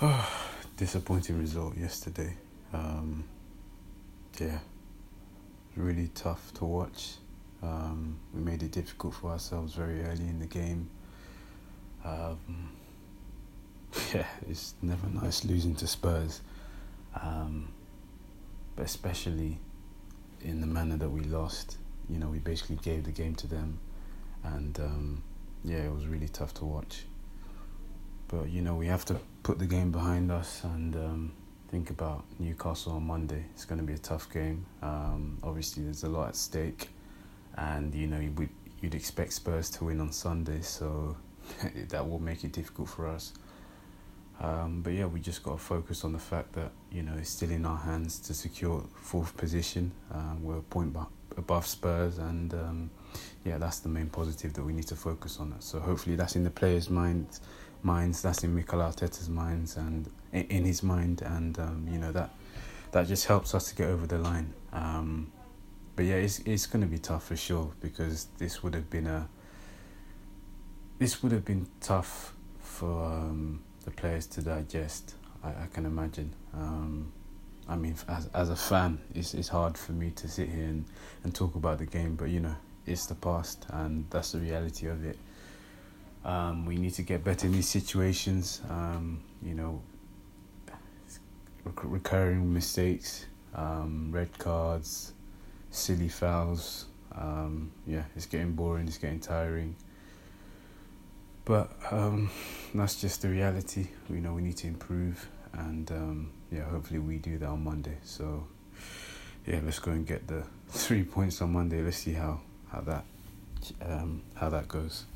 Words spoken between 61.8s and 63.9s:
you know that that just helps us to get